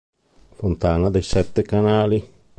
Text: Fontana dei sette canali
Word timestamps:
Fontana 0.55 1.11
dei 1.11 1.21
sette 1.21 1.61
canali 1.61 2.19